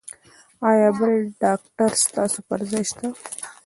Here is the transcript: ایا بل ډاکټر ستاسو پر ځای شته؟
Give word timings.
ایا 0.67 0.89
بل 0.97 1.13
ډاکټر 1.43 1.91
ستاسو 2.05 2.39
پر 2.47 2.59
ځای 2.69 2.83
شته؟ 2.89 3.07